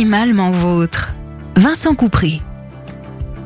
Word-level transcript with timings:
Animalement 0.00 0.50
vôtre. 0.50 1.10
Vincent 1.56 1.94
Coupry. 1.94 2.40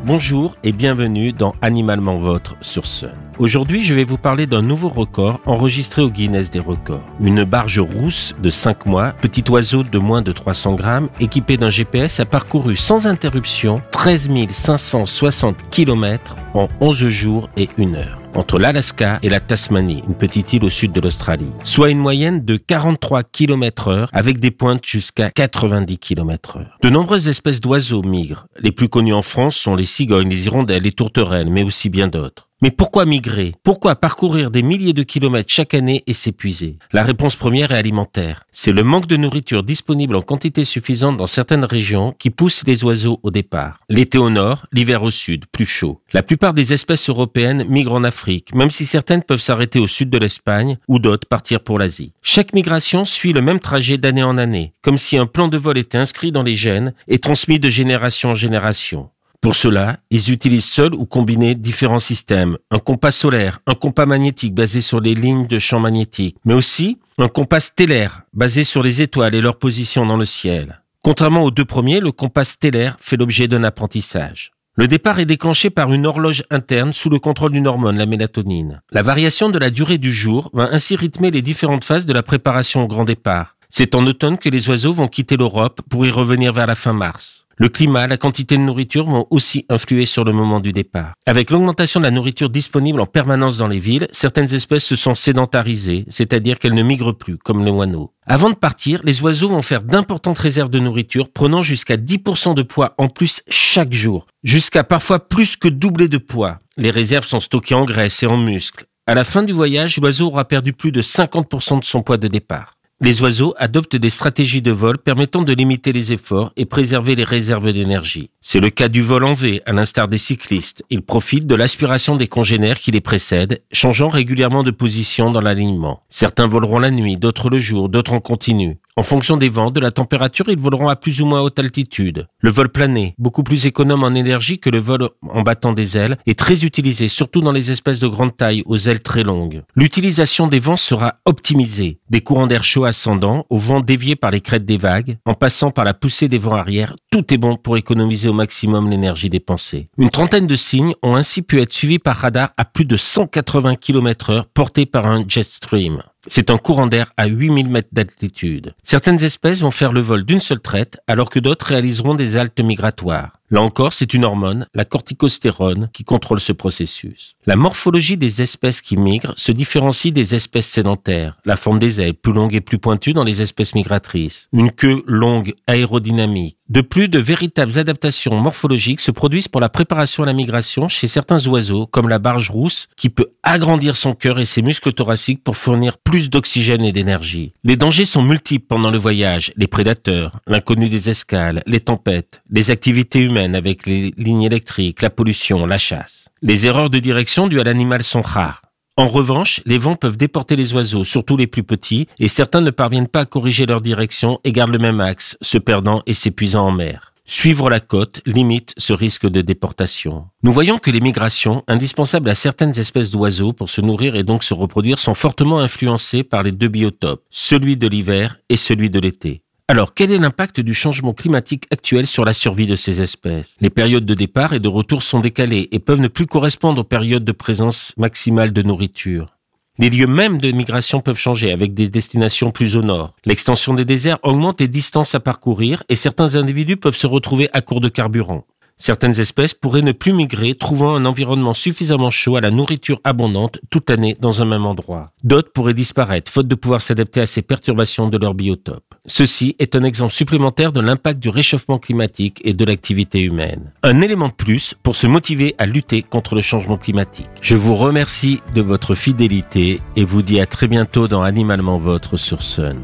Bonjour 0.07 0.55
et 0.63 0.71
bienvenue 0.71 1.33
dans 1.33 1.53
Animalement 1.61 2.19
Vôtre 2.19 2.55
sur 2.61 2.87
Sun. 2.87 3.11
Aujourd'hui, 3.41 3.83
je 3.83 3.93
vais 3.93 4.05
vous 4.05 4.19
parler 4.19 4.47
d'un 4.47 4.63
nouveau 4.63 4.89
record 4.89 5.41
enregistré 5.47 6.01
au 6.01 6.11
Guinness 6.11 6.53
des 6.53 6.61
records. 6.61 7.03
Une 7.21 7.43
barge 7.43 7.81
rousse 7.81 8.37
de 8.41 8.51
5 8.51 8.87
mois, 8.87 9.15
petit 9.21 9.43
oiseau 9.51 9.83
de 9.83 9.99
moins 9.99 10.23
de 10.23 10.31
300 10.31 10.77
grammes, 10.77 11.09
équipé 11.19 11.57
d'un 11.57 11.71
GPS, 11.71 12.21
a 12.21 12.25
parcouru 12.25 12.77
sans 12.77 13.09
interruption 13.09 13.83
13 13.91 14.31
560 14.53 15.57
km 15.73 16.37
en 16.55 16.69
11 16.81 17.09
jours 17.09 17.49
et 17.57 17.69
1 17.81 17.95
heure 17.97 18.24
entre 18.37 18.59
l'Alaska 18.59 19.19
et 19.23 19.29
la 19.29 19.41
Tasmanie, 19.41 20.03
une 20.07 20.15
petite 20.15 20.53
île 20.53 20.65
au 20.65 20.71
sud 20.71 20.93
de 20.93 21.01
l'Australie, 21.01 21.51
soit 21.63 21.91
une 21.91 21.99
moyenne 21.99 22.45
de 22.45 22.57
43 22.57 23.23
km 23.23 23.89
heure 23.89 24.11
avec 24.13 24.39
des 24.39 24.51
pointes 24.51 24.85
jusqu'à 24.85 25.31
90 25.31 25.99
km 25.99 26.59
heure. 26.59 26.79
De 26.83 26.91
nombreuses 26.91 27.29
espèces 27.29 27.61
d'oiseaux 27.61 28.03
migrent. 28.03 28.47
Les 28.59 28.73
plus 28.73 28.89
connus 28.89 29.15
en 29.15 29.23
France 29.23 29.57
sont 29.57 29.75
les 29.75 29.85
cigognes, 29.85 30.29
les 30.29 30.47
hirondelles, 30.47 30.83
les 30.83 30.93
tourterelles, 30.93 31.51
mais 31.51 31.63
aussi 31.63 31.89
bien 31.89 32.09
d'autres. 32.09 32.44
Mais 32.63 32.71
pourquoi 32.71 33.05
migrer? 33.05 33.53
Pourquoi 33.63 33.97
parcourir 33.97 34.51
des 34.51 34.63
milliers 34.63 34.93
de 34.93 35.03
kilomètres 35.03 35.53
chaque 35.53 35.75
année 35.75 36.03
et 36.07 36.15
s'épuiser? 36.15 36.79
La 36.93 37.03
réponse 37.03 37.37
première 37.37 37.73
est 37.73 37.79
alimentaire. 37.79 38.45
C'est 38.53 38.73
le 38.73 38.85
manque 38.85 39.07
de 39.07 39.17
nourriture 39.17 39.65
disponible 39.65 40.17
en 40.17 40.23
quantité 40.23 40.65
suffisante 40.65 41.17
dans 41.17 41.27
certaines 41.27 41.65
régions 41.65 42.15
qui 42.19 42.31
pousse 42.31 42.63
les 42.67 42.85
oiseaux 42.85 43.21
au 43.23 43.31
départ. 43.31 43.81
L'été 43.91 44.19
au 44.19 44.31
nord, 44.31 44.67
l'hiver 44.73 45.03
au 45.03 45.11
sud, 45.11 45.45
plus 45.53 45.67
chaud. 45.67 46.01
La 46.13 46.23
plupart 46.23 46.55
des 46.55 46.73
espèces 46.73 47.11
européennes 47.11 47.67
migrent 47.69 47.95
en 47.97 48.05
Afrique, 48.05 48.55
même 48.55 48.71
si 48.71 48.87
certaines 48.87 49.23
peuvent 49.23 49.41
s'arrêter 49.41 49.79
au 49.79 49.87
sud 49.87 50.09
de 50.09 50.19
l'Espagne 50.19 50.79
ou 50.89 50.99
d'autres 50.99 51.29
partir 51.29 51.61
pour 51.61 51.79
l'Asie. 51.79 52.13
Chaque 52.23 52.55
migration 52.55 53.05
suit 53.05 53.33
le 53.33 53.43
même 53.43 53.61
trajet 53.61 53.99
d'année 53.99 54.23
en 54.23 54.39
année, 54.39 54.73
comme 54.81 54.97
si 54.97 55.19
un 55.19 55.27
plan 55.27 55.49
de 55.49 55.59
vol 55.59 55.77
était 55.77 55.99
inscrit 55.99 56.33
dans 56.33 56.43
les 56.43 56.57
gènes 56.57 56.95
et 57.09 57.19
transmis 57.19 57.59
de 57.59 57.69
génération 57.69 58.31
en 58.31 58.35
génération. 58.35 59.11
Pour 59.45 59.55
cela, 59.55 59.99
ils 60.11 60.33
utilisent 60.33 60.65
seuls 60.65 60.95
ou 60.95 61.05
combinés 61.05 61.55
différents 61.55 61.99
systèmes. 61.99 62.57
Un 62.71 62.79
compas 62.79 63.11
solaire, 63.11 63.61
un 63.67 63.75
compas 63.75 64.07
magnétique 64.07 64.55
basé 64.55 64.81
sur 64.81 65.01
les 65.01 65.15
lignes 65.15 65.47
de 65.47 65.59
champ 65.59 65.81
magnétique, 65.81 66.39
mais 66.47 66.55
aussi 66.55 66.99
un 67.19 67.29
compas 67.29 67.61
stellaire 67.61 68.23
basé 68.33 68.65
sur 68.65 68.83
les 68.83 69.03
étoiles 69.03 69.35
et 69.35 69.43
leur 69.43 69.59
position 69.59 70.07
dans 70.07 70.17
le 70.17 70.25
ciel. 70.25 70.81
Contrairement 71.03 71.43
aux 71.43 71.51
deux 71.51 71.67
premiers, 71.67 72.01
le 72.01 72.11
compas 72.11 72.45
stellaire 72.45 72.97
fait 73.01 73.19
l'objet 73.19 73.47
d'un 73.47 73.65
apprentissage. 73.65 74.53
Le 74.77 74.89
départ 74.89 75.19
est 75.19 75.27
déclenché 75.27 75.69
par 75.69 75.93
une 75.93 76.07
horloge 76.07 76.45
interne 76.49 76.95
sous 76.95 77.11
le 77.11 77.19
contrôle 77.19 77.53
d'une 77.53 77.67
hormone, 77.67 77.99
la 77.99 78.07
mélatonine. 78.07 78.81
La 78.93 79.03
variation 79.03 79.51
de 79.51 79.59
la 79.59 79.69
durée 79.69 79.99
du 79.99 80.11
jour 80.11 80.49
va 80.55 80.71
ainsi 80.73 80.97
rythmer 80.97 81.31
les 81.31 81.43
différentes 81.43 81.85
phases 81.85 82.07
de 82.07 82.15
la 82.15 82.23
préparation 82.23 82.85
au 82.85 82.89
grand 82.89 83.05
départ. 83.05 83.57
C'est 83.77 83.97
en 83.97 84.07
automne 84.07 84.39
que 84.39 84.49
les 84.49 84.69
oiseaux 84.69 84.93
vont 84.93 85.09
quitter 85.09 85.37
l'Europe 85.37 85.81
pour 85.91 86.07
y 86.07 86.11
revenir 86.13 86.53
vers 86.53 86.69
la 86.69 86.77
fin 86.77 86.93
mars. 86.93 87.49
Le 87.57 87.69
climat, 87.69 88.07
la 88.07 88.17
quantité 88.17 88.57
de 88.57 88.63
nourriture 88.63 89.07
vont 89.07 89.27
aussi 89.31 89.67
influer 89.69 90.07
sur 90.07 90.23
le 90.23 90.33
moment 90.33 90.61
du 90.61 90.71
départ. 90.71 91.15
Avec 91.27 91.51
l'augmentation 91.51 91.99
de 91.99 92.05
la 92.05 92.13
nourriture 92.13 92.51
disponible 92.51 93.01
en 93.01 93.07
permanence 93.07 93.59
dans 93.59 93.67
les 93.67 93.81
villes, 93.81 94.07
certaines 94.13 94.55
espèces 94.55 94.85
se 94.85 94.95
sont 94.95 95.17
sédentarisées, 95.17 96.05
c'est-à-dire 96.07 96.61
qu'elles 96.61 96.75
ne 96.75 96.85
migrent 96.85 97.19
plus, 97.19 97.37
comme 97.37 97.65
le 97.65 97.73
moineau. 97.73 98.13
Avant 98.29 98.49
de 98.49 98.55
partir, 98.55 99.01
les 99.03 99.21
oiseaux 99.23 99.49
vont 99.49 99.61
faire 99.61 99.83
d'importantes 99.83 100.39
réserves 100.39 100.71
de 100.71 100.79
nourriture, 100.79 101.29
prenant 101.33 101.63
jusqu'à 101.63 101.97
10% 101.97 102.55
de 102.55 102.63
poids 102.63 102.95
en 102.97 103.09
plus 103.09 103.43
chaque 103.49 103.93
jour, 103.93 104.29
jusqu'à 104.45 104.85
parfois 104.85 105.19
plus 105.19 105.57
que 105.57 105.67
doubler 105.67 106.07
de 106.07 106.19
poids. 106.19 106.61
Les 106.77 106.93
réserves 106.93 107.27
sont 107.27 107.41
stockées 107.41 107.75
en 107.75 107.87
graisse 107.87 108.23
et 108.23 108.27
en 108.27 108.37
muscles. 108.37 108.85
À 109.09 109.15
la 109.15 109.25
fin 109.25 109.43
du 109.43 109.53
voyage, 109.53 109.99
l'oiseau 109.99 110.29
aura 110.29 110.45
perdu 110.45 110.75
plus 110.75 110.93
de 110.93 111.03
50% 111.03 111.81
de 111.81 111.85
son 111.85 112.05
poids 112.05 112.19
de 112.19 112.29
départ. 112.29 112.77
Les 113.01 113.21
oiseaux 113.23 113.55
adoptent 113.57 113.97
des 113.97 114.09
stratégies 114.09 114.63
de 114.63 114.71
vol 114.71 114.99
permettant 114.99 115.43
de 115.43 115.53
limiter 115.53 115.93
les 115.93 116.13
efforts 116.13 116.53
et 116.57 116.65
préserver 116.65 117.17
les 117.17 117.25
réserves 117.25 117.73
d'énergie. 117.73 118.31
C'est 118.41 118.61
le 118.61 118.71
cas 118.71 118.89
du 118.89 119.03
vol 119.03 119.25
en 119.25 119.33
V, 119.33 119.61
à 119.67 119.73
l'instar 119.73 120.07
des 120.07 120.17
cyclistes. 120.17 120.85
Ils 120.91 121.03
profitent 121.03 121.49
de 121.49 121.57
l'aspiration 121.57 122.15
des 122.15 122.29
congénères 122.29 122.79
qui 122.79 122.93
les 122.93 123.01
précèdent, 123.01 123.63
changeant 123.73 124.09
régulièrement 124.09 124.63
de 124.63 124.71
position 124.71 125.33
dans 125.33 125.41
l'alignement. 125.41 126.05
Certains 126.09 126.47
voleront 126.47 126.79
la 126.79 126.93
nuit, 126.93 127.17
d'autres 127.17 127.51
le 127.51 127.59
jour, 127.59 127.89
d'autres 127.89 128.13
en 128.13 128.21
continu. 128.21 128.79
En 128.97 129.03
fonction 129.03 129.37
des 129.37 129.49
vents, 129.49 129.73
de 129.73 129.81
la 129.81 129.91
température, 129.91 130.49
ils 130.49 130.59
voleront 130.59 130.89
à 130.89 130.95
plus 130.95 131.21
ou 131.21 131.27
moins 131.27 131.41
haute 131.41 131.59
altitude. 131.59 132.29
Le 132.39 132.51
vol 132.51 132.69
plané, 132.69 133.17
beaucoup 133.19 133.43
plus 133.43 133.67
économe 133.67 134.05
en 134.05 134.15
énergie 134.15 134.61
que 134.61 134.71
le 134.71 134.79
vol 134.79 135.09
en 135.29 135.43
battant 135.43 135.73
des 135.73 135.99
ailes, 135.99 136.17
est 136.27 136.39
très 136.39 136.65
utilisé, 136.65 137.09
surtout 137.09 137.41
dans 137.41 137.51
les 137.51 137.73
espèces 137.73 137.99
de 137.99 138.07
grande 138.07 138.37
taille 138.37 138.63
aux 138.67 138.77
ailes 138.77 139.03
très 139.03 139.25
longues. 139.25 139.65
L'utilisation 139.75 140.47
des 140.47 140.61
vents 140.61 140.77
sera 140.77 141.17
optimisée. 141.25 141.99
Des 142.09 142.21
courants 142.21 142.47
d'air 142.47 142.63
chaud 142.63 142.85
ascendants, 142.85 143.47
au 143.51 143.59
vent 143.59 143.81
dévié 143.81 144.15
par 144.15 144.31
les 144.31 144.41
crêtes 144.41 144.65
des 144.65 144.79
vagues, 144.79 145.17
en 145.25 145.35
passant 145.35 145.73
par 145.73 145.85
la 145.85 145.95
poussée 145.95 146.29
des 146.29 146.39
vents 146.39 146.55
arrière, 146.55 146.95
tout 147.11 147.35
est 147.35 147.39
bon 147.39 147.57
pour 147.57 147.77
économiser 147.77 148.29
au 148.29 148.33
maximum 148.33 148.89
l'énergie 148.91 149.29
dépensée. 149.29 149.89
Une 149.99 150.11
trentaine 150.11 150.47
de 150.47 150.55
signes 150.55 150.95
ont 151.03 151.17
ainsi 151.17 151.43
pu 151.43 151.61
être 151.61 151.73
suivis 151.73 151.99
par 151.99 152.15
radar 152.15 152.53
à 152.57 152.65
plus 152.65 152.85
de 152.85 152.97
180 152.97 153.75
km 153.75 154.31
heure 154.31 154.47
portés 154.47 154.87
par 154.87 155.07
un 155.07 155.25
jet 155.27 155.43
stream. 155.43 156.01
C'est 156.27 156.51
un 156.51 156.59
courant 156.59 156.87
d'air 156.87 157.13
à 157.17 157.27
8000 157.27 157.69
mètres 157.69 157.89
d'altitude. 157.93 158.75
Certaines 158.83 159.23
espèces 159.23 159.61
vont 159.61 159.71
faire 159.71 159.93
le 159.93 160.01
vol 160.01 160.25
d'une 160.25 160.41
seule 160.41 160.61
traite, 160.61 160.99
alors 161.07 161.31
que 161.31 161.39
d'autres 161.39 161.67
réaliseront 161.67 162.15
des 162.15 162.37
haltes 162.37 162.61
migratoires. 162.61 163.33
Là 163.55 163.63
encore, 163.63 163.93
c'est 163.93 164.15
une 164.15 164.25
hormone, 164.25 164.67
la 164.75 164.85
corticostérone, 164.85 165.89
qui 165.93 166.03
contrôle 166.03 166.41
ce 166.41 166.51
processus. 166.51 167.37
La 167.47 167.55
morphologie 167.55 168.17
des 168.17 168.43
espèces 168.43 168.81
qui 168.81 168.97
migrent 168.97 169.33
se 169.37 169.53
différencie 169.53 170.13
des 170.13 170.35
espèces 170.35 170.67
sédentaires. 170.67 171.39
La 171.45 171.55
forme 171.55 171.79
des 171.79 172.01
ailes 172.01 172.15
plus 172.15 172.33
longue 172.33 172.57
et 172.57 172.61
plus 172.61 172.79
pointue 172.79 173.13
dans 173.13 173.23
les 173.23 173.43
espèces 173.43 173.77
migratrices. 173.77 174.49
Une 174.53 174.73
queue 174.73 175.05
longue, 175.07 175.55
aérodynamique. 175.69 176.57
De 176.69 176.81
plus, 176.81 177.09
de 177.09 177.19
véritables 177.19 177.79
adaptations 177.79 178.41
morphologiques 178.41 179.01
se 179.01 179.11
produisent 179.11 179.49
pour 179.49 179.61
la 179.61 179.69
préparation 179.69 180.23
à 180.23 180.27
la 180.27 180.33
migration 180.33 180.89
chez 180.89 181.07
certains 181.07 181.47
oiseaux, 181.47 181.87
comme 181.87 182.09
la 182.09 182.19
barge 182.19 182.51
rousse, 182.51 182.89
qui 182.97 183.11
peut 183.11 183.33
agrandir 183.43 183.97
son 183.97 184.15
cœur 184.15 184.39
et 184.39 184.47
ses 184.47 184.63
muscles 184.63 184.95
thoraciques 184.95 185.45
pour 185.45 185.59
fournir 185.59 185.99
plus 185.99 186.31
d'oxygène 186.31 186.83
et 186.83 186.91
d'énergie. 186.91 187.53
Les 187.63 187.77
dangers 187.77 188.07
sont 188.07 188.23
multiples 188.23 188.67
pendant 188.67 188.91
le 188.91 188.97
voyage. 188.97 189.53
Les 189.57 189.67
prédateurs, 189.67 190.41
l'inconnu 190.47 190.89
des 190.89 191.11
escales, 191.11 191.63
les 191.67 191.81
tempêtes, 191.81 192.41
les 192.51 192.71
activités 192.71 193.21
humaines, 193.21 193.44
avec 193.53 193.87
les 193.87 194.15
lignes 194.17 194.45
électriques, 194.45 195.03
la 195.03 195.11
pollution, 195.11 195.67
la 195.67 195.77
chasse. 195.77 196.31
Les 196.41 196.67
erreurs 196.67 196.89
de 196.89 196.99
direction 196.99 197.47
dues 197.47 197.61
à 197.61 197.65
l'animal 197.65 198.03
sont 198.03 198.23
rares. 198.23 198.63
En 198.97 199.09
revanche, 199.09 199.61
les 199.67 199.77
vents 199.77 199.97
peuvent 199.97 200.17
déporter 200.17 200.55
les 200.55 200.73
oiseaux, 200.73 201.05
surtout 201.05 201.37
les 201.37 201.49
plus 201.49 201.65
petits, 201.65 202.07
et 202.21 202.29
certains 202.29 202.61
ne 202.61 202.71
parviennent 202.71 203.09
pas 203.09 203.21
à 203.21 203.27
corriger 203.27 203.67
leur 203.67 203.81
direction 203.81 204.39
et 204.45 204.53
gardent 204.53 204.71
le 204.73 204.79
même 204.79 205.01
axe, 205.01 205.37
se 205.43 205.59
perdant 205.59 206.03
et 206.07 206.15
s'épuisant 206.15 206.67
en 206.67 206.73
mer. 206.73 207.13
Suivre 207.27 207.71
la 207.71 207.81
côte 207.81 208.21
limite 208.27 208.75
ce 208.77 208.93
risque 208.93 209.27
de 209.27 209.41
déportation. 209.41 210.27
Nous 210.43 210.53
voyons 210.53 210.77
que 210.77 210.91
les 210.91 211.01
migrations, 211.01 211.65
indispensables 211.67 212.29
à 212.29 212.35
certaines 212.35 212.79
espèces 212.79 213.11
d'oiseaux 213.11 213.55
pour 213.55 213.71
se 213.71 213.81
nourrir 213.81 214.15
et 214.15 214.25
donc 214.25 214.45
se 214.45 214.53
reproduire, 214.53 214.99
sont 214.99 215.15
fortement 215.15 215.59
influencées 215.59 216.23
par 216.23 216.43
les 216.43 216.53
deux 216.53 216.69
biotopes, 216.69 217.25
celui 217.31 217.79
de 217.79 217.89
l'hiver 217.89 218.37
et 218.51 218.57
celui 218.57 218.91
de 218.91 219.01
l'été. 219.01 219.44
Alors, 219.67 219.95
quel 219.95 220.13
est 220.13 220.19
l'impact 220.19 220.61
du 220.61 220.75
changement 220.75 221.15
climatique 221.15 221.65
actuel 221.71 222.07
sur 222.07 222.27
la 222.27 222.35
survie 222.35 222.67
de 222.67 222.75
ces 222.75 223.01
espèces? 223.01 223.57
Les 223.63 223.71
périodes 223.71 224.05
de 224.05 224.13
départ 224.13 224.53
et 224.53 224.61
de 224.61 224.69
retour 224.69 225.03
sont 225.03 225.21
décalées 225.21 225.71
et 225.73 225.79
peuvent 225.79 226.03
ne 226.03 226.09
plus 226.09 226.27
correspondre 226.27 226.83
aux 226.83 226.85
périodes 226.85 227.25
de 227.25 227.33
présence 227.33 227.95
maximale 227.97 228.53
de 228.53 228.61
nourriture. 228.61 229.39
Les 229.79 229.89
lieux 229.89 230.07
mêmes 230.07 230.37
de 230.37 230.53
migration 230.53 231.01
peuvent 231.01 231.19
changer 231.19 231.51
avec 231.51 231.73
des 231.73 231.89
destinations 231.89 232.51
plus 232.51 232.77
au 232.77 232.83
nord. 232.83 233.15
L'extension 233.25 233.73
des 233.73 233.87
déserts 233.87 234.19
augmente 234.23 234.61
les 234.61 234.69
distances 234.69 235.15
à 235.15 235.21
parcourir 235.21 235.83
et 235.89 235.97
certains 235.97 236.35
individus 236.35 236.77
peuvent 236.77 236.95
se 236.95 237.07
retrouver 237.07 237.49
à 237.55 237.63
court 237.63 237.81
de 237.81 237.89
carburant. 237.89 238.45
Certaines 238.77 239.19
espèces 239.19 239.55
pourraient 239.55 239.81
ne 239.81 239.93
plus 239.93 240.13
migrer, 240.13 240.57
trouvant 240.57 240.95
un 240.95 241.07
environnement 241.07 241.55
suffisamment 241.55 242.11
chaud 242.11 242.37
à 242.37 242.43
la 242.43 242.51
nourriture 242.51 243.01
abondante 243.03 243.61
toute 243.71 243.89
l'année 243.89 244.15
dans 244.21 244.43
un 244.43 244.45
même 244.45 244.67
endroit. 244.67 245.13
D'autres 245.23 245.53
pourraient 245.53 245.73
disparaître, 245.73 246.31
faute 246.31 246.49
de 246.49 246.55
pouvoir 246.55 246.83
s'adapter 246.83 247.23
à 247.23 247.27
ces 247.27 247.41
perturbations 247.41 248.11
de 248.11 248.19
leur 248.19 248.35
biotope. 248.35 248.94
Ceci 249.07 249.55
est 249.59 249.77
un 249.77 249.85
exemple 249.85 250.15
supplémentaire 250.15 250.73
de 250.73 250.81
l'impact 250.81 251.21
du 251.21 251.29
réchauffement 251.29 251.79
climatique 251.79 252.41
et 252.43 252.55
de 252.55 252.65
l'activité 252.65 253.21
humaine. 253.21 253.71
Un 253.83 254.01
élément 254.01 254.29
de 254.29 254.33
plus 254.33 254.75
pour 254.83 254.97
se 254.97 255.07
motiver 255.07 255.55
à 255.59 255.67
lutter 255.67 256.01
contre 256.01 256.35
le 256.35 256.41
changement 256.41 256.79
climatique. 256.79 257.29
Je 257.43 257.55
vous 257.55 257.75
remercie 257.75 258.41
de 258.55 258.63
votre 258.63 258.95
fidélité 258.95 259.81
et 259.97 260.05
vous 260.05 260.23
dis 260.23 260.41
à 260.41 260.47
très 260.47 260.69
bientôt 260.69 261.07
dans 261.07 261.23
Animalement 261.23 261.79
Votre 261.79 262.17
sur 262.17 262.43
Sun. 262.43 262.81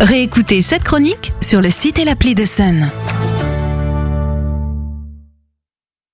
Réécoutez 0.00 0.60
cette 0.60 0.84
chronique 0.84 1.32
sur 1.40 1.62
le 1.62 1.70
site 1.70 1.98
et 1.98 2.04
l'appli 2.04 2.34
de 2.34 2.44
Sun. 2.44 2.90